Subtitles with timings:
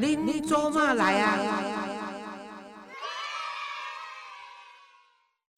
[0.00, 1.36] 您做嘛来啊？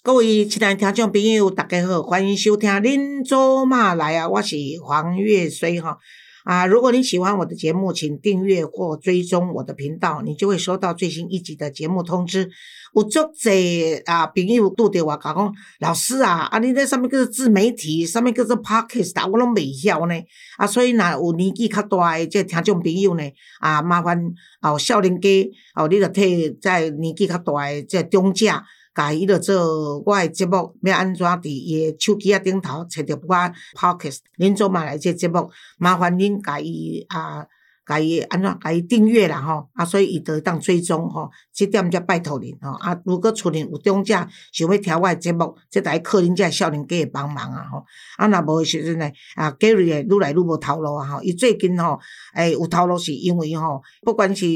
[0.03, 5.99] 各位亲爱听众朋友，大家好，欢迎收听《您做嘛来啊》，我是黄月水哈。
[6.45, 12.51] 啊，如果你喜欢我的节目，请订阅或追踪我的频道，你就会收到最新一集的节目通知。
[12.95, 20.15] 有足侪啊朋友拄着我讲讲，老师啊，啊你在上面叫做自媒体，上面叫做 podcast，我拢未晓呢。
[20.57, 23.23] 啊，所以若有年纪较大诶，即听众朋友呢，
[23.61, 24.19] 啊麻烦
[24.63, 25.29] 哦少年家
[25.75, 28.47] 哦，你着替在年纪较大诶，即中者。
[28.95, 33.35] 甲伊着做我诶节目，要安怎伫伊诶手机啊顶头找着我
[33.75, 37.47] podcast，恁做嘛来即节目，麻烦恁甲伊啊。
[37.91, 42.71] 甲伊安怎甲伊订阅啦吼，啊，所以伊就当追踪吼，即点则拜托恁吼。
[42.79, 44.15] 啊，如果厝里有中者
[44.53, 47.85] 想要听我诶节目，即来靠恁遮少年家诶帮忙啊吼。
[48.17, 51.23] 啊，若无诶时阵呢，啊，Gary 诶愈来愈无头路啊吼。
[51.23, 51.99] 伊最近吼，
[52.35, 54.47] 诶，有头路是因为吼，不管是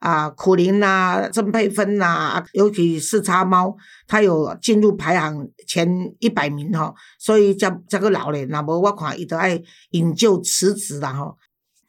[0.00, 3.76] 啊苦林呐、郑佩芬呐，啊，尤其四叉猫，
[4.08, 8.44] 他有进入排行前一百名吼，所以才才个老咧。
[8.46, 9.62] 若无我看伊都爱
[9.92, 11.36] 引咎辞职啦吼。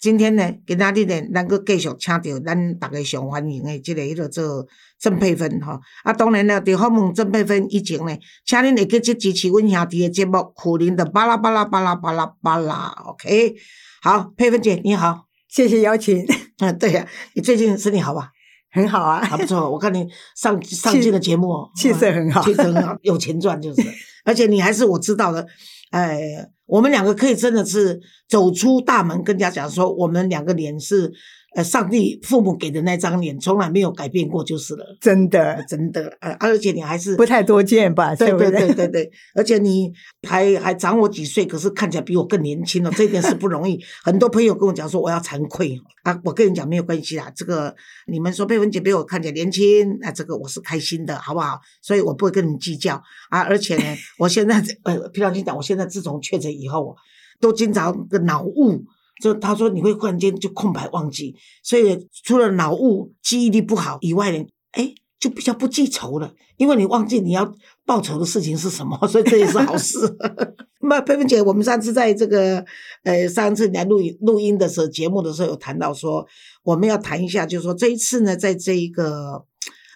[0.01, 4.65] 今天呢，今仔日呢，咱阁继续请到咱逐个上欢迎的即个迄个做
[4.99, 5.79] 郑佩芬吼。
[6.03, 12.95] 啊，当然了，伫访问郑佩芬以前呢，请恁会继续支持阮兄弟的节目《苦林的巴拉巴拉巴拉巴拉巴拉》。
[13.11, 13.53] OK，
[14.01, 16.25] 好，佩芬姐你好，谢谢邀请。
[16.57, 18.31] 嗯，对呀，你最近身体好吧？
[18.71, 19.69] 很好啊，还不错。
[19.69, 23.83] 我看你上上镜的节目，气色很好，气色很好，有钱赚就是。
[24.25, 25.45] 而且你还是我知道的，
[25.91, 26.49] 哎。
[26.65, 31.11] 我们两个可以真的是走出大门，跟人家讲说，我们两个连是。
[31.53, 34.85] 呃，上帝父母给的那张脸从来没有改变过，就是了。
[35.01, 38.15] 真的，真的，呃，而且你还是不太多见吧？
[38.15, 39.91] 对对对对对，而且你
[40.25, 43.77] 还还长我几岁，可是看起来比我更年轻了，这点是不容易。
[44.01, 47.75] 很多朋友跟我讲说，我要惭愧啊，我跟你讲没有关系啦，这个
[48.07, 51.59] 你们说佩文姐比我看起来年轻，那这个我是开心的，好不好？
[51.81, 52.95] 所以我不会跟你计较
[53.29, 53.41] 啊。
[53.41, 53.83] 而且呢，
[54.17, 56.95] 我现在 呃，平常心讲，我现在自从确诊以后，
[57.41, 58.85] 都经常个脑雾。
[59.21, 67.53] 就他说你会忽然间就空白忘记，所以除了脑雾、记忆力不好以外呢，哎，就比较不记仇了，因为你忘记你要
[67.85, 69.99] 报仇的事情是什么，所以这也是好事。
[70.89, 72.65] 那佩芬姐，我们上次在这个
[73.03, 76.25] 呃上次来录录音的时候，节目的时候有谈到说，
[76.63, 79.45] 我们要谈一下，就是说这一次呢，在这一个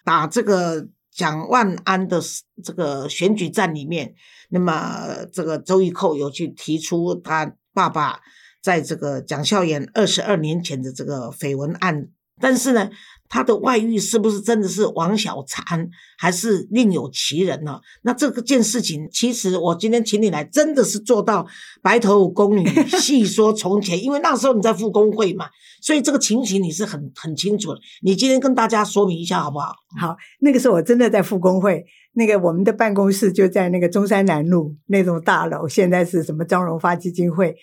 [0.03, 2.21] 打这个蒋万安的
[2.63, 4.13] 这个选举战里面，
[4.49, 8.19] 那么这个周玉蔻有去提出他爸爸。
[8.65, 12.07] 在这个蒋孝严二十二年前的这个绯闻案，
[12.41, 12.89] 但是呢，
[13.29, 15.87] 他的外遇是不是真的是王小婵，
[16.17, 17.79] 还是另有其人呢？
[18.01, 21.45] 那这个件事情，其实我今天请你来，真的是做到
[21.83, 22.67] 白头宫女
[22.99, 25.45] 细说从前，因为那时候你在复工会嘛，
[25.83, 27.79] 所以这个情形你是很很清楚的。
[28.01, 29.75] 你今天跟大家说明一下好不好？
[30.01, 37.55] 好，那个时候我真的在复工会，那个我们的办公室就在那个中山南路那栋大楼，现在是什么张荣发基金会。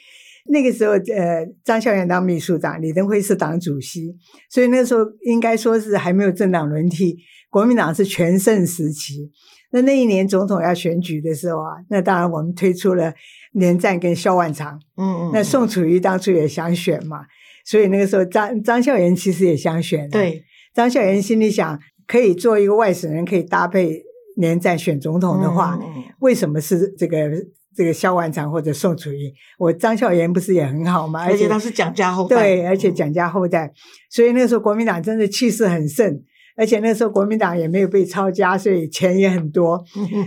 [0.47, 4.15] 那个时候，呃，张孝元当秘书长，李登辉是党主席，
[4.51, 7.17] 所以那时候应该说是还没有政党轮替，
[7.49, 9.31] 国民党是全盛时期。
[9.71, 13.15] 那那一年总统要选举的时候啊，那当然我们推出了
[13.53, 17.21] 连战跟萧万长，嗯嗯，那宋楚瑜当初也想选嘛，
[17.65, 20.43] 所以那个时候张张孝元其实也想选，对，
[20.75, 24.03] 张孝元心里想，可以做一个外省人，可以搭配
[24.37, 25.79] 连战选总统的话，
[26.21, 27.31] 为什么是这个？
[27.75, 31.25] 这个萧万长或者宋楚瑜，我张孝炎不是也很好吗？
[31.25, 33.73] 而且他是蒋家后代，对，而且蒋家后代，
[34.11, 36.23] 所以那时候国民党真的气势很盛。
[36.57, 39.83] 而且那时候国民党也没有被抄家，所以钱也很多。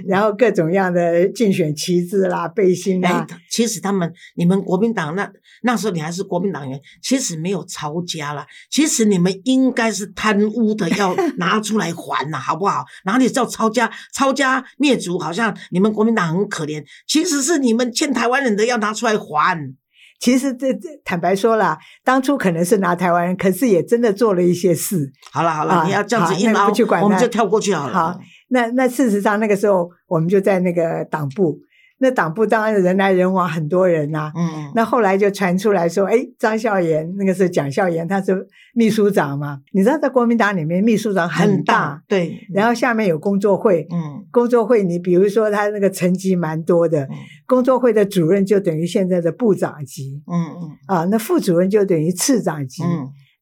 [0.08, 3.26] 然后各种样的竞选旗帜啦、背心啦。
[3.50, 5.32] 其实他们，你们国民党那
[5.64, 8.46] 那时候你还是国民党员，其实没有抄家啦。
[8.70, 12.84] 其实你们应该是贪污的，要 拿出来还呐，好不好？
[13.06, 13.92] 哪里叫抄家？
[14.14, 16.84] 抄家灭族，好像你们国民党很可怜。
[17.08, 19.76] 其实是你们欠台湾人的，要拿出来还。
[20.20, 25.12] 其实这这坦白说了，当初可能是拿台湾人，可是也真的做了一些事。
[25.32, 26.72] 好了好了，你要这样子一捞，
[27.04, 27.94] 我们就跳过去好了。
[27.94, 28.20] 好，
[28.50, 31.60] 那那事实上那个时候，我们就在那个党部。
[31.98, 34.32] 那党部当然人来人往，很多人呐。
[34.36, 39.62] 嗯，那后来就传出来说，哎，张孝言那个是蒋孝严，他是秘书长嘛。
[39.72, 42.38] 你知道在国民党里面，秘书长很大，对。
[42.54, 47.08] 然后下面有工作会，嗯，工作会你比如说他那个层级蛮多的，
[47.46, 52.84] 工作会的主任就等于现在的部长级，嗯嗯，啊，那副主任就等于次长级，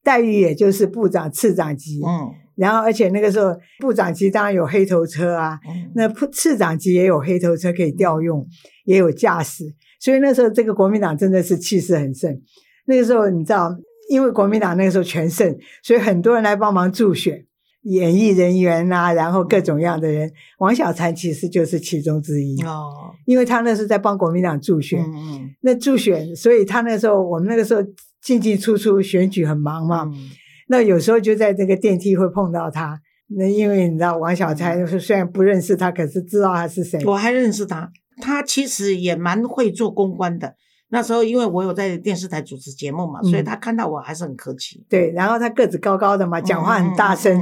[0.03, 2.42] 待遇也就是部长、次长级，嗯。
[2.55, 5.59] 然后，而且那个时候部长级当然有黑头车啊，
[5.95, 8.45] 那次长级也有黑头车可以调用，
[8.85, 9.65] 也有驾驶，
[9.99, 12.41] 所以那时候这个国民党真的是气势很盛。
[12.85, 13.75] 那个时候你知道，
[14.09, 17.45] 因为国民党那个时候全胜，所以很多人来帮忙助选，
[17.83, 22.91] 演艺人员呐、然后各种样的人，王小婵其实就是其中之一，哦，
[23.25, 25.01] 因为他那是在帮国民党助选。
[25.01, 27.81] 嗯嗯那助选，所以他那时候我们那个时候
[28.21, 30.29] 进进出出选举很忙嘛，嗯
[30.67, 32.99] 那有时候就在这个电梯会碰到他。
[33.35, 37.03] 那因为你知道王小婵虽然不认识他，可是知道他是谁。
[37.05, 40.55] 我还认识他，他其实也蛮会做公关的。
[40.89, 47.41] 那时候因为我有在电视台主持节目嘛，所以嗯他看到我还是很客气，对，然后他个子高高的嘛，讲话很大声。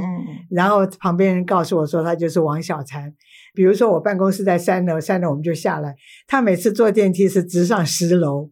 [0.50, 3.12] 然后旁边人告诉我说他就是王小婵。
[3.54, 5.94] 比如说我办公室在三楼，三楼我们就下来，
[6.26, 8.48] 他每次坐电梯是直上十楼，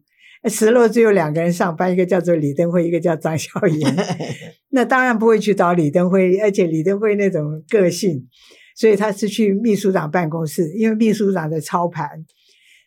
[0.49, 3.95] 十楼只有两个人上班，一个叫做李登辉，一个叫张小严。
[4.73, 8.27] 那当然不会去找李登辉，而且李登辉那种个性，
[8.75, 12.07] 所以他是去秘书长办公室，因为秘书长在操盘，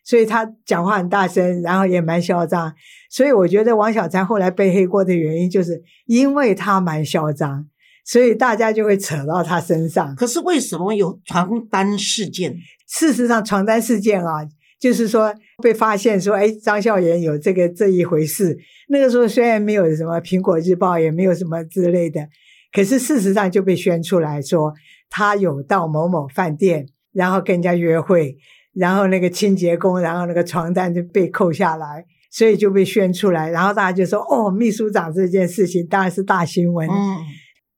[0.03, 2.73] 所以他讲话很大声，然后也蛮嚣张。
[3.09, 7.65] 所以我觉得王小婵后来背黑锅的原因，就是因为他蛮嚣张，
[8.03, 10.13] 所以大家就会扯到他身上。
[10.15, 12.57] 可是为什么有床单事件？
[12.87, 14.45] 事实上，床单事件啊，
[14.79, 15.33] 就是说
[15.63, 18.57] 被发现说，哎，张孝严有这个这一回事。
[18.89, 22.27] 那个时候虽然没有什么《苹果日报》，也没有什么之类的，
[22.71, 24.73] 可是事实上就被宣出来说，
[25.09, 28.37] 他有到某某饭店，然后跟人家约会，
[28.73, 36.87] 然后那个清洁工，然后那个床单就被扣下来，所以就被宣出来，然后大家就说，哦，秘书长这件事情当然是大新闻。
[36.87, 37.17] 嗯，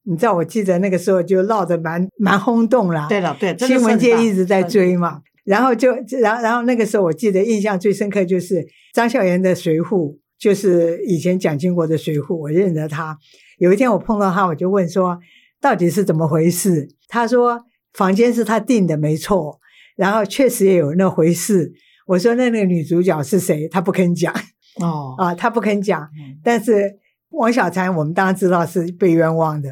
[0.03, 3.05] 你知道，我记得那个时候就闹得蛮蛮轰动啦。
[3.07, 5.21] 对了，对，新闻界一直在追嘛。
[5.47, 13.17] 然后就，然后然后那个时候我记得印象最深刻就是张孝炎的随扈，就是以前蒋经国的随扈，我认得他。
[13.57, 15.17] 有一天我碰到他，我就问说
[15.61, 16.89] 到底是怎么回事？
[17.07, 17.63] 他说
[17.93, 19.57] 房间是他订的，没错，
[19.95, 21.71] 然后确实也有那回事。
[22.07, 23.69] 我说那那个女主角是谁？
[23.69, 24.33] 他不肯讲
[24.81, 26.01] 哦，啊，他不肯讲。
[26.01, 26.97] 嗯但是
[27.29, 29.69] 王小婵，我们当然知道是被冤枉的。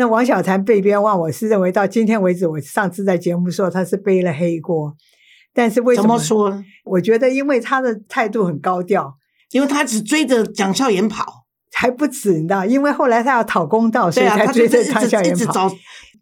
[0.00, 4.94] 那王小婵被冤枉，我是认为到今天为止，我上次在节目说他是背了黑锅，
[5.52, 6.64] 但是为什怎么说呢？
[6.86, 9.18] 我觉得因为他的态度很高调，
[9.50, 11.44] 因为他只追着蒋孝严跑，
[11.74, 15.70] 还不止，你知道，因为后来他要讨公道，所以才追着张是一直孝严跑。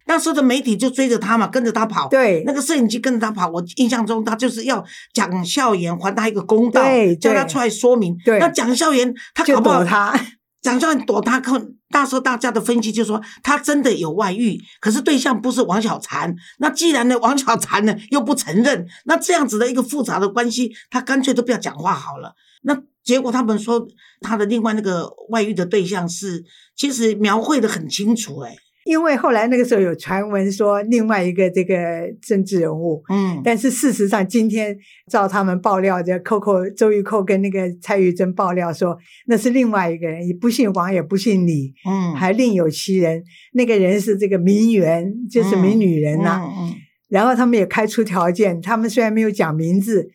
[0.09, 2.09] 那时候的媒体就追着他嘛，跟着他跑。
[2.09, 4.85] 对那个摄影机跟着他跑，我印象中他就是要
[5.15, 6.83] 蒋孝严还他一个公道，
[7.21, 8.17] 叫他出来说明。
[8.25, 10.19] 对那蒋孝严他就搞不好他，
[10.61, 16.35] 蒋孝严躲他，看，大时候大家的分析就说他真的有外遇，可是对象不是王小婵。
[16.59, 22.35] 那既然呢王小婵呢又不承认， 那这样子的一个复杂的关系，他干脆都不要讲话好了。
[22.63, 23.87] 那结果他们说
[24.21, 26.45] 他的另外那个外遇的对象是，
[26.77, 28.57] 其实描绘的很清楚、哎，
[28.89, 31.75] 因为后来那个时候有传闻说另外一个这个
[32.23, 34.75] 政治人物，嗯，但是事实上，今天
[35.11, 38.97] 照他们爆料的，Coco 周玉蔻跟那个蔡玉珍爆料说，
[39.27, 43.23] 那是另外一个人，也不姓王，也不姓李，嗯，还另有其人。
[43.53, 46.75] 那个人是这个名媛，就是名女人呐、嗯嗯。
[47.11, 50.09] 然后他们也开出条件，他们虽然没有讲名字，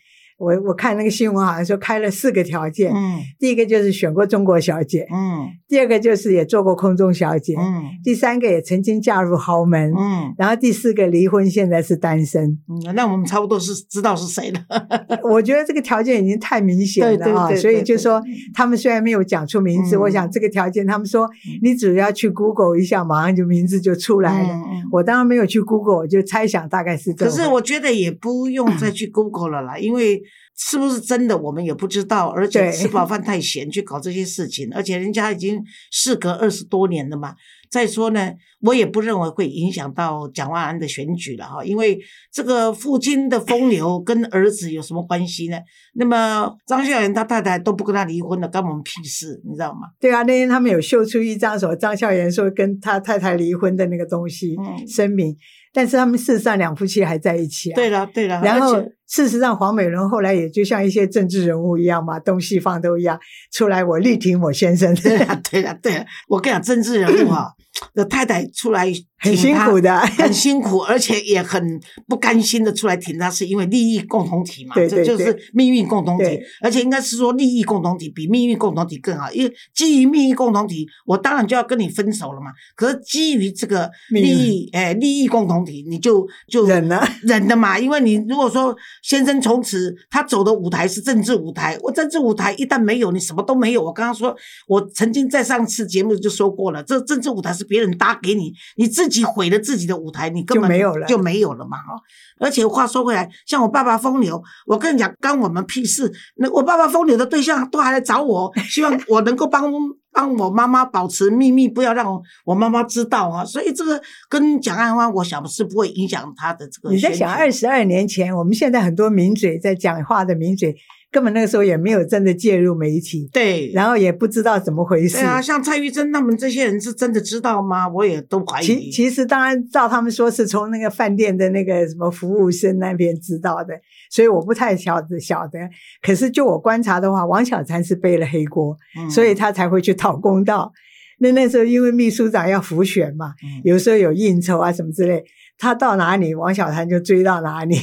[0.43, 2.91] 我我看那个新闻好像说开了四个条件。
[2.93, 12.57] 嗯第一个就是选过中国小姐，嗯第二个就是也做过空中小姐，嗯第三个也曾经嫁入豪门，嗯然后第四个离婚，现在是单身。
[12.67, 14.59] 嗯，那我们差不多是知道是谁了。
[15.23, 18.21] 我觉得这个条件已经太明显了啊，所以就说
[18.53, 21.29] 他们虽然没有讲出名字，嗯我想这个条件，他们说
[21.61, 24.61] 你只要去 Google 一下，马上就名字就出来了。
[24.91, 27.33] 我当然没有去 Google，我就猜想大概是这样。
[27.33, 30.21] 可是我觉得也不用再去 Google 了啦，因为
[30.55, 37.35] 是不是真的我们也不知道，而且吃饱饭太闲去搞这些事情，而且人家已经事隔二十多年了嘛。
[37.71, 38.31] 再说呢，
[38.61, 41.99] 我也不认为会影响到蒋万安的选举了哈，因为
[42.31, 45.57] 这个父亲的风流跟儿子有什么关系呢？
[45.95, 49.87] 那么张孝元他太太都不跟他离婚了，关我们屁事，你知道吗？
[49.99, 55.35] 对啊，那天他们有秀出一张什么张孝元说跟他太太离婚的那个东西、嗯声明，
[55.73, 57.75] 但是他们事实上两夫妻还在一起啊。
[57.75, 58.75] 对了对了，然后
[59.13, 63.19] 事实上，黄美伦后来也就像一些政治人物一样嘛，东西方都一样，
[63.51, 67.53] 出来我力挺我先生，对了对了对了，我跟你讲，政治人物哈、
[67.93, 69.99] 的太太出来很辛苦的。
[69.99, 82.51] 很辛苦，而且也很不甘心的出来挺他，是因为利益共同体嘛，对对这就是命运共同体，而且应该是说利益共同体比命运共同体更好，因为基于命运共同体，我当然就要跟你分手了嘛。
[82.75, 93.83] 可是基于这个利益，哎，利益共同体，你就就忍了忍的嘛，因为你如果说先生从此他走的舞台是政治舞台，我政治舞台一旦没有，你什么都没有。
[93.83, 94.35] 我刚刚说，
[94.67, 101.79] 我曾经在上次节目就说过了，这政治舞台是别人搭给你，你自己毁了自己的舞台，你根本就没有了就没有了嘛。
[101.79, 101.97] 哦，
[102.39, 106.13] 而且话说回来，像我爸爸风流，我跟你讲，干我们屁事。
[106.35, 109.73] 那我爸爸风流的对象都还来找我， 希望我能够帮
[110.11, 113.43] 帮我妈妈保持秘密，不要让我妈妈知道啊。
[113.43, 113.99] 所以这个
[114.29, 116.91] 跟蒋安花，我想是不会影响他的这个。
[116.93, 120.75] 你在想二十二年前，我们现在很多名嘴在讲话的名嘴。
[121.13, 125.17] 根本那个时候也没有真的介入媒体，对，然后也不知道怎么回事。
[125.17, 127.87] 对啊，像蔡玉珍他们这些人是真的知道吗？
[127.87, 128.65] 我也都怀疑。
[128.65, 133.79] 其其实当然照他们说是从那个饭店的那个什么服务生那边知道的，
[134.09, 135.59] 所以我不太晓得晓得。
[136.01, 138.75] 可是就我观察的话，王小婵是背了黑锅，
[139.11, 140.73] 所以他才会去讨公道。
[141.19, 145.23] 那那时候因为秘书长要复选嘛，有时候有应酬啊什么之类，
[145.59, 147.75] 他到哪里，王小婵就追到哪里。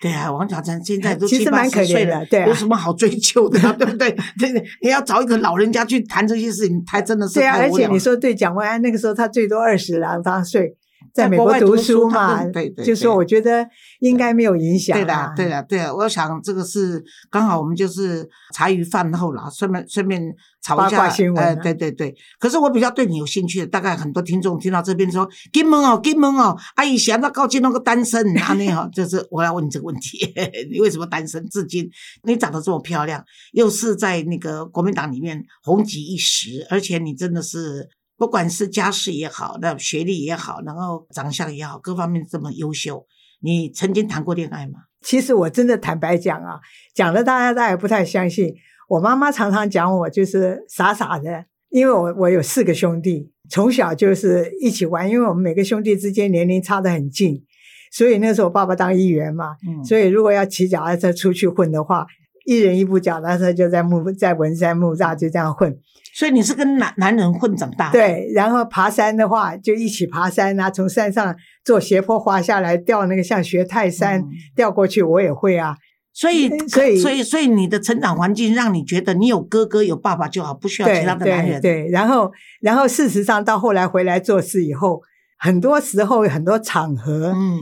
[0.00, 4.10] 对啊，王小川现在都七八十岁了，对，有什么好追求的， 对不对？
[4.38, 7.56] 对对，你要找一个老人家去谈这些事情，他真的是对啊。
[7.56, 10.76] 而且你说对蒋万安那个时候，他最多二十两三岁。
[11.16, 13.66] 在美国读书嘛，对对，就说我觉得
[14.00, 14.94] 应该没有影响。
[14.94, 15.96] 对的，对的，对的。
[15.96, 20.22] 我想这个是刚好我们就是茶余饭后啦，顺便顺便
[20.62, 21.08] 吵一下。
[21.36, 22.14] 哎，对对对。
[22.38, 30.18] 可是我比较对你有兴趣的，大概很多听众听到这边说：“金门哦，金门哦，阿姨想到高进那个单身啊，那哈，就是我要问你这个问题，
[30.70, 31.88] 你为什么单身至今？
[32.24, 43.06] 你长得这么漂亮，又是在那个国民党里面红极一时，而且你真的是。”不管是家世也好，那学历也好，然后长相也好，各方面这么优秀，
[43.40, 44.80] 你曾经谈过恋爱吗？
[45.02, 46.58] 其实我真的坦白讲啊，
[46.94, 48.54] 讲了大家大家不太相信。
[48.88, 57.44] 我妈妈常常讲我就是傻傻的，因为我我有四个兄弟，从小就是一起玩，因为我们每个兄弟之间年龄差得很近，
[57.92, 62.06] 所以那时候我爸爸当议员嘛，所以如果要骑脚踏车出去混的话，
[62.46, 65.76] 一人一部脚踏车就在木在文山木栅就这样混。
[66.14, 67.90] 所以你是跟男男人混长大？
[67.90, 74.24] 对，然后爬山的话就一起爬山啊，从山上坐斜坡滑下来，掉那个像学泰山
[74.54, 75.76] 掉过去，我也会啊。
[76.14, 81.60] 所以，所以，所以，所以你的成长环境让你觉得你有哥哥有爸爸就好，不需要其他的男人。
[81.60, 85.02] 对，然后，然后事实上到后来回来做事以后，
[85.38, 87.58] 很多时候很多场合，嗯，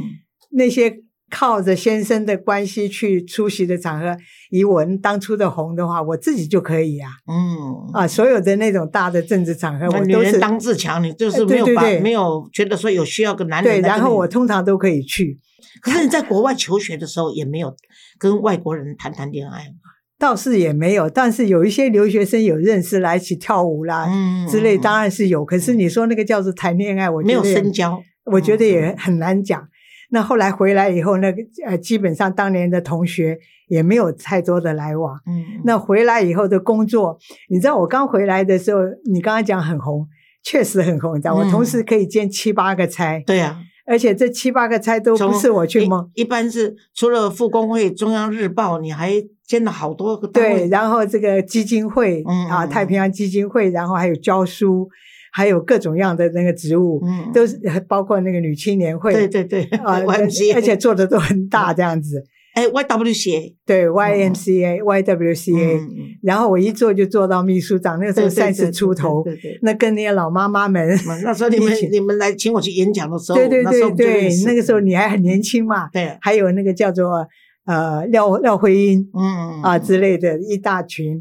[0.52, 1.03] 那些。
[1.34, 4.16] 靠着先生的关系去出席的场合，
[4.50, 7.10] 以我当初的红的话，我自己就可以啊。
[7.26, 13.82] 嗯啊，所有的那种大的政治场合，我女人当自强，你就是没有把没有觉得说有需要个男人。
[13.82, 15.40] 对，然后我通常都可以去。
[15.82, 17.74] 可是你在国外求学的时候，也没有
[18.16, 19.90] 跟外国人谈谈恋爱吗？
[20.16, 24.08] 倒是也没有，但是有一些留学生有认识来一起跳舞啦
[24.48, 25.44] 之类，当然是有。
[25.44, 28.00] 可是你说那个叫做谈恋爱，我没有深交，
[28.30, 29.68] 我觉得也很难讲。
[30.14, 35.12] 那后来回来以后，那个呃，基本上当年的同学也没有太多的来往。
[35.26, 37.18] 嗯，那回来以后的工作，
[37.50, 38.80] 你知道我刚回来的时候，
[39.12, 40.06] 你刚刚讲很红，
[40.44, 43.20] 确实很红，你知道，我同时可以兼七八个差。
[43.26, 49.12] 对呀，而且这七八个差都不是我去蒙，一般是除了复工会、中央日报，你还
[49.44, 54.88] 兼了好多个对，然后这个基金会啊，太平洋基金会，然后还有教书。
[55.36, 62.22] 还有各种样的那个职务，嗯，都是包括那个女青年会，对对对，啊， 而且做的都很大这样子。
[62.54, 65.80] 哎，YWCA，对，YMCA、YWCA，
[66.22, 70.88] 然后我一做就做到秘书长，那个时候三十出头，对对，那跟那些老妈妈们，
[71.24, 77.26] 那时候你们你们来请我去演讲的时候，对对对对，那个时候你还很年轻嘛，对，还有那个叫做
[77.66, 79.60] 呃廖廖慧英，嗯。
[79.60, 81.20] 啊之类的一大群。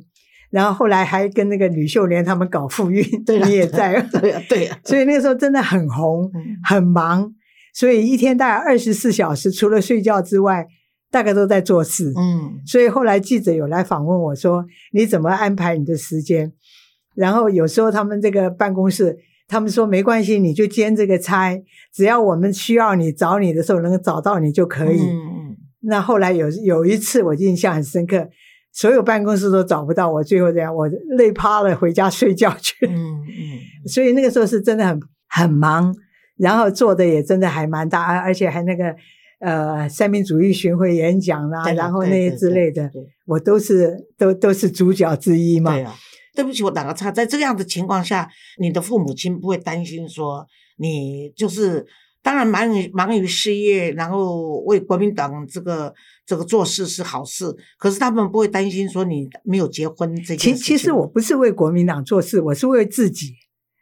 [0.54, 3.04] 然后后来还跟那个吕秀莲他们搞复运
[3.48, 4.80] 你也在，对呀对呀。
[4.84, 6.30] 所以那个时候真的很红，
[6.64, 7.34] 很忙，
[7.74, 10.68] 所以一天大概二十四小时，除了睡觉之外，
[11.10, 12.14] 大概都在做事。
[12.16, 16.54] 嗯，所以后来记者有来访问我说：“你怎么安排你的时间？”
[17.18, 19.18] 然后有时候他们这个办公室，
[19.48, 21.60] 他们说没关系，你就兼这个差，
[21.92, 25.00] 只要我们需要你找你的时候能够找到你就可以。
[25.02, 28.30] 嗯，那后来有有一次我印象很深刻。
[28.74, 30.88] 所有办公室都找不到我，最后这样，我
[31.18, 32.88] 累趴了，回家睡觉去。
[32.88, 35.00] 嗯嗯， 所以那个时候是真的很
[35.30, 35.96] 很忙，
[36.38, 38.96] 然后做的也真的还蛮大，而且还那个
[39.40, 42.92] 呃三民主义巡回演讲啦，然后那些之类的，
[43.28, 45.72] 我都是都都是主角之一嘛。
[45.72, 45.96] 对啊，
[46.36, 48.28] 对不起，我打个岔，在这样的情况下，
[48.60, 50.46] 你的父母亲不会担心说
[50.78, 51.86] 你就是。
[52.24, 55.94] 当然忙于忙于事业，然后为国民党这个
[56.26, 57.54] 这个做事是好事。
[57.78, 60.56] 可是他们不会担心说你没有结婚这件事情。
[60.56, 63.36] 其其实我不是为国民党做事，我是为自己。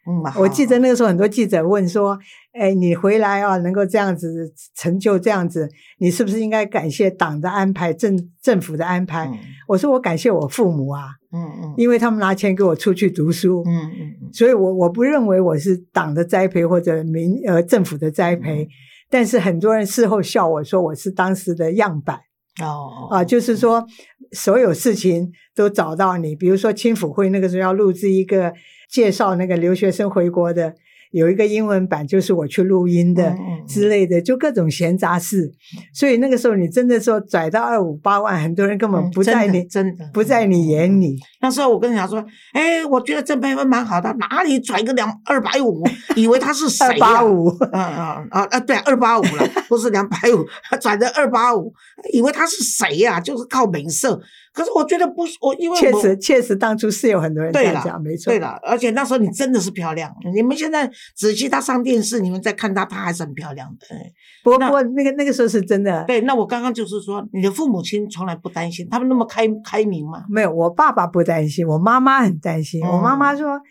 [0.08, 2.17] 嗯，我记得那个时候很多记者问说
[2.60, 9.31] ：“哎，你回来啊，能够这样子成就这样子，你是不是应该感谢党的安排、政政府的安排？”
[9.67, 18.67] 我说：“我感谢我父母啊，嗯嗯，因为他们拿钱给我出去读书，嗯嗯，所以我我不认为我是党的栽培或者民呃政府的栽培，
[19.10, 22.20] 但是很多人事后笑我说我是当时的样板。”
[22.60, 23.86] 哦啊，就是说
[24.34, 28.53] 所有事情都找到你，比如说青辅会那个时候要录制一个
[28.89, 30.75] 介绍那个留学生回国的。
[31.12, 33.36] 有一个英文版，就是我去录音的
[33.68, 35.51] 之类的，就各种闲杂事。
[35.94, 41.18] 所以那个时候你真的说拽到二五八万，很多人根本不在你真的不在你眼里。
[41.41, 45.84] 那时候我跟你讲说，哎，我觉得郑培芬蛮好的，哪里拽个两二百五，
[46.15, 46.98] 以为他是谁二？
[46.98, 48.60] 八五，啊啊啊啊！
[48.60, 51.74] 对，二八五了，不是两百五，他转成二八五，
[52.13, 54.22] 以为他是谁呀、就是靠美色。
[54.53, 58.39] 可是我觉得不是我，因为确实确实当初是有很多人这样讲，没错对。
[58.39, 60.13] 了，而且那时候你真的是漂亮。
[60.34, 63.96] 你们现在仔细她上电视，你们再看她，她还是很漂亮的。
[63.96, 64.12] 哎
[64.43, 70.24] 不过不过那个那个时候是真的，对，那我刚刚就是说，你的父母亲从来不担心，他们那么开开明吗。
[70.29, 72.84] 没有，我爸爸不担心，我妈妈很担心。
[72.84, 73.62] 我妈嗯妈说：“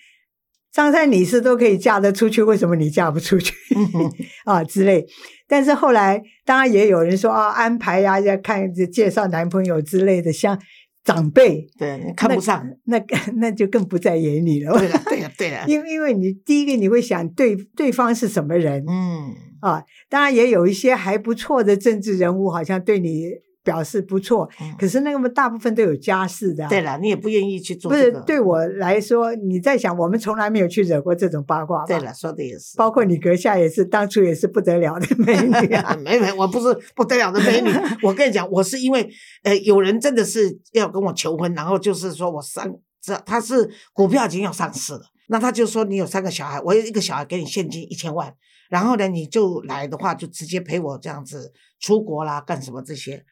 [0.73, 4.11] 张三李四都可以嫁得出去，为什么你嫁不出去？”嗯
[4.47, 5.05] 啊之类。
[5.51, 10.57] 但是后来，当然也有人说啊，安排呀、要看介绍男朋友之类的，像
[11.03, 12.65] 长辈对，你看不上。
[12.85, 13.03] 那
[13.41, 14.79] 那就更不在眼里了。
[14.79, 15.65] 对了，对了，对了。
[15.67, 23.25] 因为因为你第一个你会想对对方是什么人嗯，啊，当然也有一些还不错的政治人物，好像对你
[23.71, 26.69] 表示不错，嗯可是那么大部分都有家室的、啊。
[26.69, 28.19] 对了，你也不愿意去做不这个。
[28.19, 31.87] 是对我来说，你在想，我们从来没有去惹过这种八卦吧？
[31.87, 32.77] 对了，说的也是。
[32.77, 35.97] 包括你阁下也是，当初也是不得了的美女啊。
[36.03, 37.71] 没没，我不是不得了的美女。
[38.03, 39.09] 我跟你讲，我是因为
[39.45, 48.35] 呃，有人真的是要跟我求婚，然后就是说我三这他是股票已经要上市了，那他就说你有三个小孩，我有一个小孩给你现金一千万，
[48.69, 53.25] 然后呢你就来的话就直接陪我这样子出国啦，干什么这些。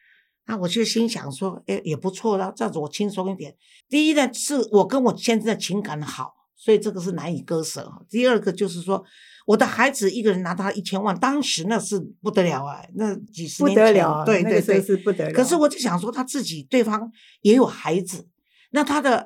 [0.49, 3.55] 那我就心想说，哎，也不错啦，这样子我轻松一点。
[3.87, 7.87] 第一呢，是我跟我先生的情感好，所以这个是难以割舍。
[8.09, 9.03] 第二个就是说，
[9.45, 14.81] 我的孩子一个人拿他一千万，当时那是不得了啊，那几十年不得了对对对。
[14.81, 15.33] 是不得了。
[15.33, 17.11] 可是我就想说，他自己对方
[17.43, 18.27] 也有孩子，
[18.71, 19.23] 那他的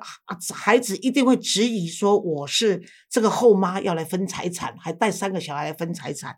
[0.54, 6.36] 孩子一定会质疑说，我是这个后妈要来分财产，还带三个小孩来分财产。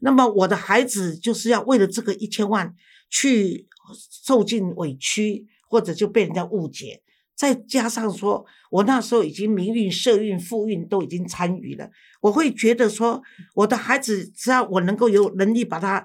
[0.00, 2.72] 那么我的孩子就是要为了这个一千万
[3.10, 3.67] 去
[4.24, 7.02] 受尽委屈，或者就被人家误解。
[7.34, 11.88] 再加上说，我那时候已经民运、社运、妇运都已经参与了，
[12.20, 13.22] 我会觉得说，
[13.54, 16.04] 我的孩子只要我能够有能力把他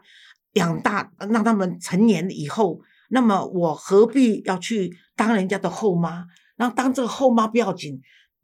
[0.53, 6.27] 养大，让他们成年以后，那么我何必要去当人家的后妈？
[6.55, 7.99] 然后当这个后妈不要紧，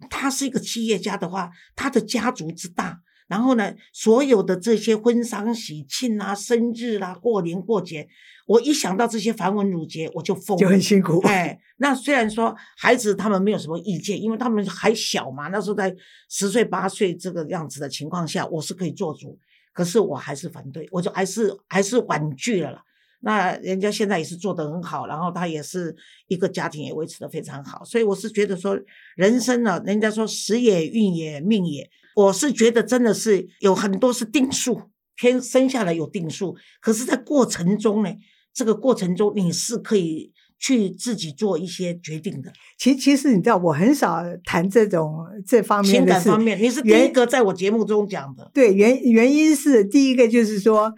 [0.09, 8.09] 他是一个企业家的话，他的家族之大，然后呢，所有的这些婚丧喜庆啊、生日啊、过年过节，
[8.47, 11.19] 我一想到这些繁文缛节，我就疯了，就很辛苦。
[11.27, 15.95] 哎，那虽然说孩子他们没有什么意见，因为他们还小嘛，那时候在
[16.27, 19.37] 十岁八岁这个样子的情况下，我是可以做主，
[19.73, 22.83] 可是我还是反对，我就还是还是婉拒了啦。
[23.21, 25.95] 那人家现在也是做得很好，然后他也是
[26.29, 28.79] 一个家庭也维持得非常好，所以我是觉得说，
[29.17, 31.89] 人生呢，人家说时也运也命也，
[32.19, 34.81] 我是觉得真的是有很多是定数，
[35.15, 38.09] 天生下来有定数，可是，在过程中呢，
[38.53, 46.29] 这个过程中你是可以去自己做一些决定的，其其实你知道，我很少谈这种这方面的事。
[46.29, 48.51] 感方面，你是第原一个在我节目中讲的。
[48.53, 50.93] 对，原原因是第一个就是说，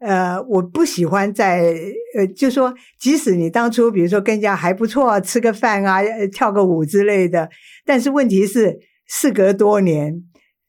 [0.00, 1.74] 呃，我不喜欢在
[2.18, 7.48] 呃，就说即使你当初比如说跟人家还不错，吃个饭啊，呃跳个舞之类的，
[7.86, 10.22] 但是问题是事隔多年，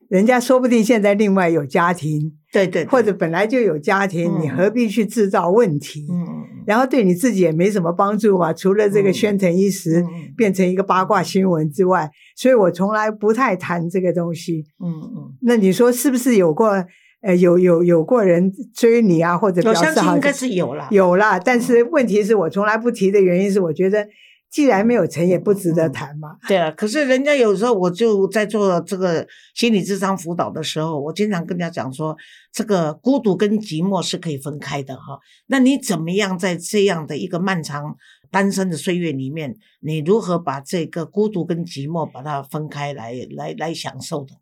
[0.10, 6.06] 人家说不定现在另外有家庭，对对，对或者本来就有家庭，你嗯何必去制造问题？
[6.10, 14.66] 嗯嗯然后对你自己也没什么帮助嘛，除了这个嗯宣腾一时，嗯嗯变成一个八卦新闻之外，所以我从来不太谈这个东西。
[14.84, 16.86] 嗯嗯，那你说是不是有过
[17.22, 20.88] 呃有有有过人追你啊，或者表我相信应该是有啦。
[20.92, 21.40] 有啦？
[21.40, 24.06] 但是问题是我从来不提的原因是，我觉得
[24.50, 26.38] 既然没有成，也不值得谈嘛。
[26.48, 32.16] 对啊，可是人家有时候我就在做这个心理智商辅导的时候，我经常跟人家讲说，
[32.52, 35.20] 这个孤独跟寂寞是可以分开的哈。
[35.48, 37.96] 那你怎么样在这样的一个漫长
[38.32, 44.34] 单身的岁月里面，你如何把这个孤独跟寂寞把它分开来来来享受的？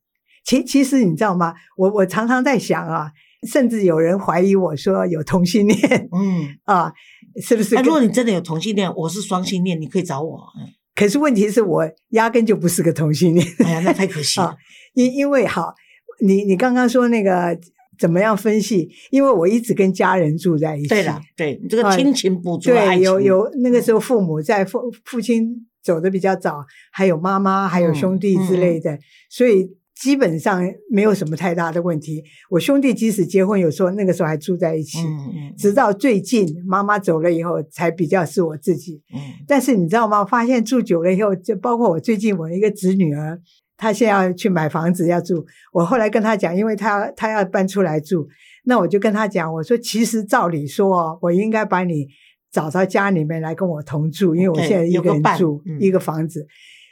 [0.43, 1.55] 其其实你知道吗？
[1.75, 3.11] 我我常常在想啊，
[3.51, 6.93] 甚至有人怀疑我说有同性恋嗯， 啊，
[7.41, 7.75] 是不是？
[7.75, 10.39] 如果你真的有同性恋，我是双性恋，你可以找我。
[10.59, 13.45] 嗯可是问题是我压根就不是个同性恋。
[13.65, 14.45] 哎呀，那太可惜了。
[14.47, 14.55] 啊
[14.93, 15.73] 因因为好，
[16.21, 17.59] 你你刚刚说那个
[17.99, 18.89] 怎么样分析？
[19.11, 28.97] 因为我一直跟家人住在一起，对了，对你这个啊亲情不足对，有有那个时候父母在，父父亲走的比较早，还有妈妈，还有兄弟之类的，
[29.29, 29.67] 所以
[30.01, 32.23] 基本上没有什么太大的问题。
[32.49, 39.01] 我兄弟即使结婚，有时候那个时候还住在一起，嗯嗯直到最近妈妈走了以后，才比较是我自己。
[39.13, 40.25] 嗯但是你知道吗？
[40.25, 43.39] 发现住久了以后，就包括我最近我一个侄女儿，
[43.77, 48.27] 她现在要去买房子要住，我后来跟她讲，因为她她要搬出来住，
[48.65, 52.07] 那我就跟她讲，我说其实照理说哦，我应该把你
[52.51, 56.45] 找到家里面来跟我同住，因为我现在一个人住嗯一个房子。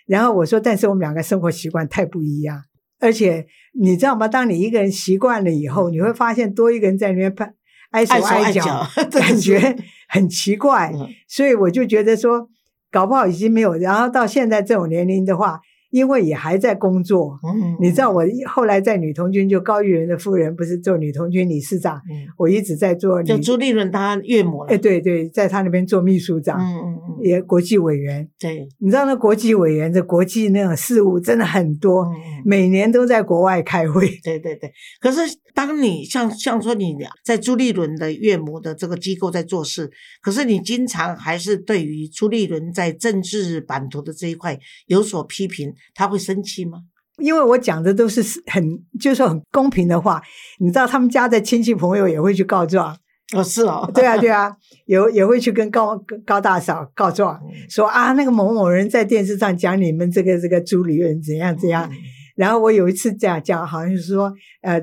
[0.05, 2.61] 然后我说，但是我们两个生活习惯太不一样，
[3.03, 4.27] 而且你知道吗？
[4.27, 7.53] 当你一个人习惯了以后，你会发现多一个人在里面拍
[7.91, 9.75] 挨手碍手碍碍脚感觉
[10.07, 10.91] 很奇怪。
[10.95, 12.47] 嗯所以我就觉得说，
[12.91, 13.73] 搞不好已经没有。
[13.75, 15.59] 然后到现在这种年龄的话，
[15.93, 28.27] 因为也还在工作，嗯，你知道，我后来在女童军，就高玉仁的夫人不是做女童军理事长，嗯，我一直在做女就，朱立伦他岳母了，哎，对对，在他那边做秘书长，嗯嗯嗯，也国际委员。
[28.39, 32.07] 对，你知道那国际委员的国际那种事务真的很多。
[32.43, 34.07] 每年都在国外开会。
[34.23, 35.19] 对对对，可是
[35.53, 46.79] 当你像像说你在朱立伦的岳母的这个机构在做事，可是你经常还是对于朱立伦在政治版图的这一块有所批评，他会生气吗？
[47.19, 48.63] 因为我讲的都是很，
[48.99, 50.21] 就是说很公平的话，
[50.59, 52.97] 你知道他们家的亲戚朋友也会去告状，
[53.35, 54.51] 哦，是哦，对啊，对啊，
[54.87, 61.87] 有也会去跟高高大嫂告状，嗯说啊，那个某某人在电视上讲你们这个这个朱理人怎样怎样。
[61.91, 61.97] 嗯
[62.35, 64.81] 然后我有一次讲讲，好像是说，呃，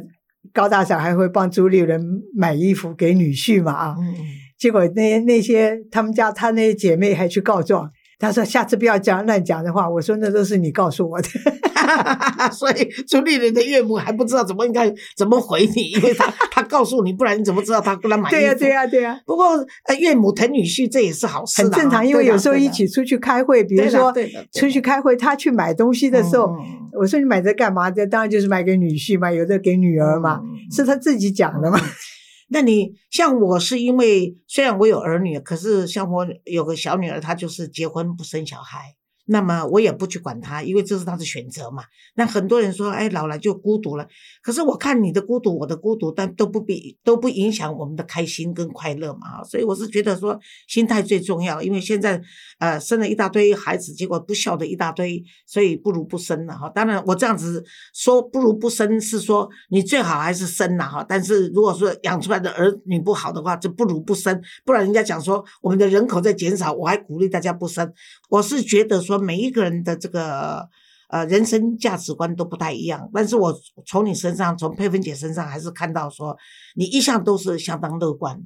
[0.52, 3.96] 高大上还会帮主理人买衣服给女婿嘛啊。
[3.98, 4.14] 嗯
[4.60, 9.88] 结果那那些他们家他那些姐妹还去告状，他说下次不要讲乱讲的话。
[9.90, 11.28] 我说那都是你告诉我的。
[12.38, 18.30] 嗯， 所以朱丽人的岳母还不知道怎么应该怎么回你，因为他他 告诉你，不然你怎么知道他跟他买？
[18.30, 19.56] 对呀、对呀、对呀、不过
[19.86, 24.12] 呃，岳母疼女婿这也是好事啦，很正常，因为有时候一起出去开会，比如说
[24.52, 26.54] 出去开会，他去买东西的时候，
[26.92, 27.90] 我说你买这干嘛？
[27.90, 31.80] 这当然就是买给女婿嘛，有的给女儿嘛，嗯是他自己讲的嘛。
[32.52, 41.84] 那你像我是因为虽然我有儿女，可是像我有个小女儿，她就是结婚不生小孩，那么我也不去管她，因为这是她的选择嘛。
[42.16, 44.08] 那很多人说，哎，老了就孤独了。
[44.42, 49.44] 可是我看你的孤独，我的孤独，但都不比都不影响我们的开心跟快乐嘛。
[49.44, 51.60] 所以我是觉得说，心态最重要。
[51.60, 52.20] 因为现在
[52.58, 56.70] 呃生了一大堆孩子，结果不孝的一大堆，所以不如不生了哈。
[56.70, 61.04] 当然我这样子说不如不生，是说你最好还是生了哈。
[61.06, 64.40] 但是如果说养出来的儿女不好的话，就不如不生。
[64.64, 67.92] 不然人家讲说我们的人口在减少，我还鼓励大家不生。
[68.30, 70.68] 我是觉得说每一个人的这个。
[71.10, 73.52] 呃，人生价值观都不太一样，但是我
[73.84, 76.36] 从你身上，从佩芬姐身上，还是看到说
[76.76, 78.40] 你一向都是相当乐观，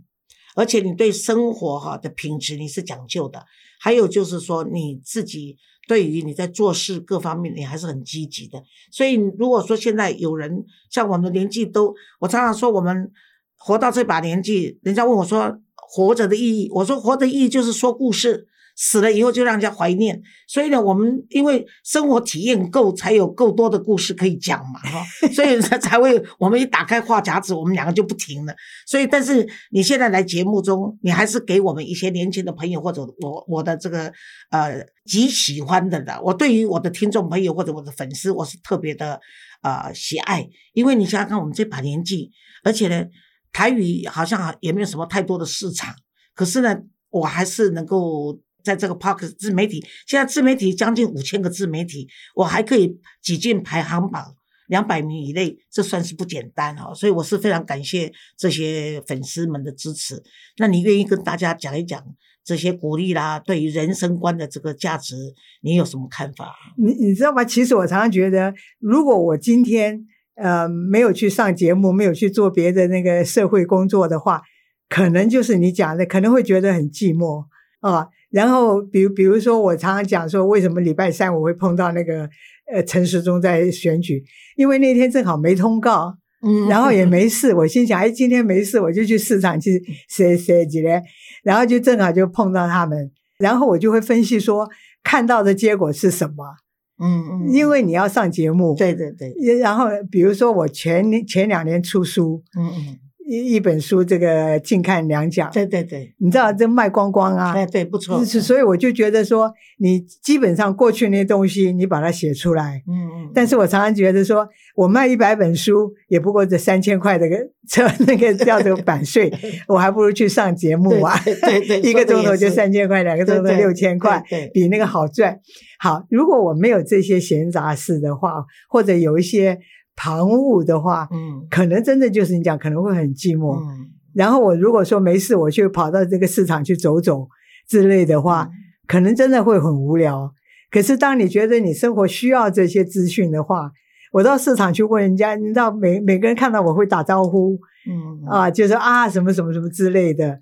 [0.56, 3.44] 而且你对生活哈的品质你是讲究的，
[3.78, 8.62] 还有就是说你自己对于你在做事各方面你还是很积极的。
[8.90, 13.12] 所以如果说现在有人像我们的年纪都，我常常说我们
[13.58, 18.48] 活到这把年纪，人家问我说活着的意义，我说活着的意义就是说故事。
[18.76, 28.54] 死了以后就让人家怀念，所以呢，我们因为生活体验够，才有够多的故事可以讲嘛，哈， 所以才才会我们一打开话匣子，我们两个就不停了。
[28.84, 34.12] 所以，但是你现在来节目中，你还是给我们一些年轻的朋友或者我我的这个
[34.50, 39.20] 呃极喜欢的的，我对于我的听众朋友或者我的粉丝，我是特别的
[39.62, 42.32] 呃喜爱，因为你想想看，我们这把年纪，
[42.64, 43.06] 而且呢，
[43.52, 45.94] 台语好像也没有什么太多的市场，
[46.34, 46.76] 可是呢，
[47.10, 48.40] 我还是能够。
[48.64, 54.34] 在这个 Park 自媒体，现在自媒体将近五千个自媒体，我还可以挤进排行榜
[54.66, 56.94] 两百名以内，这算是不简单哦。
[56.94, 60.22] 所以我是非常感谢这些粉丝们的支持。
[60.56, 62.02] 那你愿意跟大家讲一讲
[62.42, 65.14] 这些鼓励啦，对于人生观的这个价值，
[65.60, 66.54] 你有什么看法？
[66.78, 67.44] 你你知道吗？
[67.44, 74.40] 其实我常常觉得，如果我今天呃没有去上节目，没有去做别的那个社会工作的话，
[74.88, 77.44] 可能就是你讲的，可能会觉得很寂寞
[77.80, 78.08] 啊。
[78.34, 82.28] 然后，比如比如说，我常常讲说，为什么礼拜三我会碰到那个
[82.72, 84.24] 呃陈时中在选举？
[84.56, 91.00] 因为那天正好没通告，嗯然后也没事，我心想，哎，今天没事，我就去市场去写写几嘞，
[91.44, 94.68] 然后就正好就碰到他们，然后我就会分析说，
[95.04, 96.56] 看到的结果是什么？
[97.00, 112.82] 嗯嗯，因为你要上节目，对对对，然后比如说我前年前两年出书，嗯嗯一一本书这个近看两讲，对对对，你知道这卖光光啊，哎对，不错，是所以我就觉得说，你基本上过去那些东西，你把它写出来。
[112.86, 112.92] 嗯
[113.24, 119.32] 嗯，但是我常常觉得说，我卖一百本书，也不过这三千块的个这那个 叫做版税，
[119.68, 125.40] 我还不如去上节目啊，对对对 一个钟头就三千块，两个钟头六千块，比那个好赚。
[125.78, 129.58] 好，如果我没有这些闲杂事的话，或者有一些
[129.96, 133.58] 旁骛的话，嗯可能真的就是你讲，可能会很寂寞。
[133.58, 137.26] 嗯然后我如果说没事，我去跑到这个市场去走走
[137.68, 138.54] 之类的话，嗯
[138.86, 140.32] 可能真的会很无聊。
[140.70, 143.72] 可是当你觉得你生活需要这些资讯的话，
[144.12, 150.40] 我到市场去问人家，你知道每每个人看到我会打招呼嗯啊，就是啊什么什么什么之类的。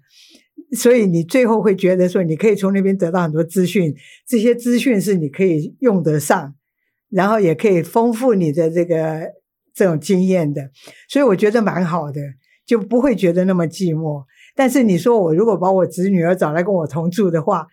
[0.76, 3.94] 所以你最后会觉得说，你可以从那边得到很多资讯，
[4.26, 6.54] 这些资讯是你可以用得上，
[7.10, 9.28] 然后也可以丰富你的这个
[9.74, 10.70] 这种经验的。
[11.08, 12.20] 所以我觉得蛮好的，
[12.66, 14.24] 就不会觉得那么寂寞。
[14.54, 17.66] 但是你说我如果把我侄女儿找来跟我同住的话，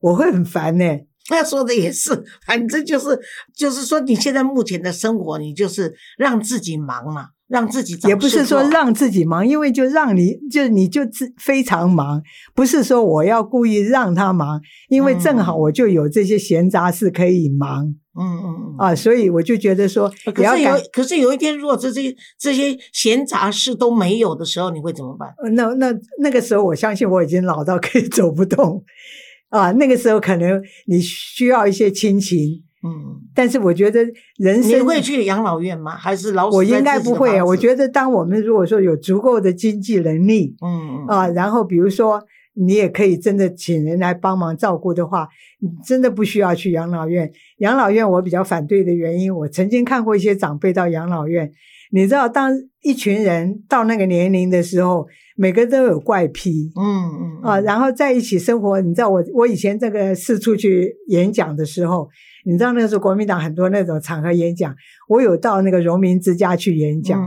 [0.00, 0.84] 我会很烦呢、
[1.28, 3.18] 他说的也是，反正就是
[3.56, 12.20] 就是说，你现在目前的生活，你就是让自己忙嘛，让自己也不是说让自己忙，因为就让你就你就自非常忙，
[12.54, 18.74] 不是说我要故意让他忙，因为正好嗯我就有这些闲杂事可以忙嗯嗯嗯。
[18.78, 25.28] 啊，所以我就觉得说可是有，可是有一天，如果这些这些闲杂事都没有的时候，你会怎么办？
[25.42, 28.82] 呃那那那个时候，我相信我已经老到可以走不动
[29.50, 29.70] 啊。
[29.72, 34.00] 那个时候可能你需要一些亲情，嗯，但是我觉得
[34.38, 35.96] 人生你会去养老院吗？
[35.96, 42.22] 还是老我应该不会我觉得，当我们如果说有足够的经济能力嗯嗯啊，然后比如说
[42.54, 45.28] 你也可以真的请人来帮忙照顾的话，
[45.60, 47.30] 你真的不需要去养老院。
[47.58, 51.50] 养老院我比较反对的原因，我曾经看过一些长辈到养老院，
[51.92, 56.72] 你知道，当一群人到那个年龄的时候，每个都有怪癖。
[56.76, 58.80] 嗯嗯啊，然后在一起生活。
[58.80, 62.08] 你知道我我以前这个四处去演讲的时候，
[62.46, 64.72] 你知道那个时候国民党很多那种场合演讲，
[65.08, 67.20] 我有到那个荣民之家去演讲。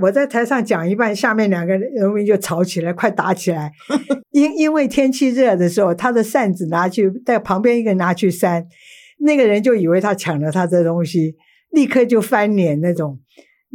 [0.00, 3.72] 我在台上讲一半，下面两个农民就吵起来，快打起来。
[4.30, 8.64] 因因为天气热的时候，他的扇子拿去在旁边一个人拿去扇，
[9.18, 11.34] 那个人就以为他抢了他的东西，
[11.72, 13.18] 立刻就翻脸那种。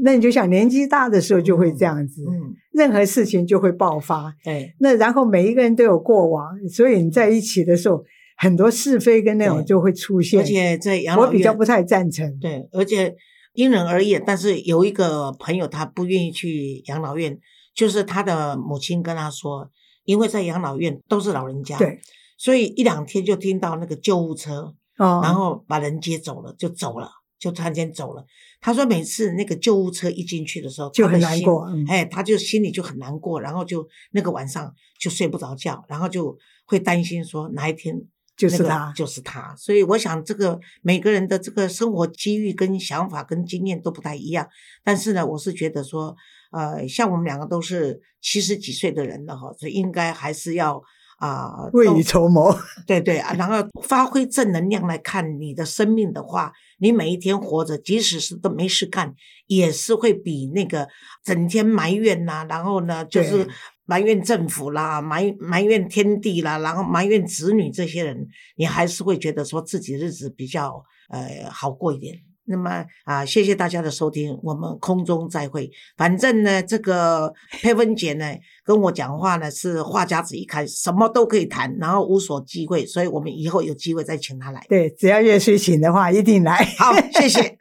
[0.01, 4.33] 那你就想年纪大的时候就会这样子，嗯，任何事情就会爆发。
[4.45, 8.01] 对，那然后每一个人都有过往，所以你在一起的时候，
[8.41, 10.43] 很多是非跟那种就会出现而。
[10.45, 12.39] 且在养老我，比较不太赞成。
[12.39, 13.13] 对，而且
[13.53, 14.17] 因人而异。
[14.25, 17.37] 但是有一个朋友他不愿意去养老院，
[17.75, 19.69] 就是他的母亲跟他说，
[20.05, 21.99] 因为在养老院都是老人家，对，
[22.37, 27.11] 所以一两天就听到那个救护车，哦，然后把人接走了，就走了。
[27.39, 28.25] 就突然间走了。
[28.59, 38.05] 他说每次那个救护车一进去的时候，就很难过嗯哎，他就心里就很难过，然后就那个晚上就睡不着觉，然后就会担心说哪一天那个
[38.39, 39.53] 就是他就是他。
[39.57, 44.47] 所以我想，这个每个人的这个生活机遇跟想法跟经验都不太一样。
[44.81, 46.15] 但是呢，我是觉得说，
[46.51, 50.81] 呃，像我们两个都是七十几岁的人了哈，所以应该还是要
[51.17, 52.57] 啊、都未雨绸缪。
[52.87, 59.13] 对对啊，然后发挥正能量来看你的生命的话，你每一天活着，即使是都没事干，
[59.47, 60.87] 也是会比那个
[61.21, 63.53] 整天埋怨呐、然后呢就是对
[63.89, 72.15] 埋怨政府啦，埋埋怨天地啦，然后埋怨子女这些人，你还是会觉得说自己日子比较呃好过一点。
[72.45, 75.69] 那么啊，谢谢大家的收听，我们空中再会。
[75.97, 78.25] 反正呢，这个 佩芬姐呢
[78.63, 84.63] 跟我讲话呢是话匣子一开，什么都可以谈，然后无所忌讳，所以我们以后有机会再请她来。
[84.69, 86.63] 对，只要岳水请的话，一定来。
[86.77, 87.58] 好，谢谢。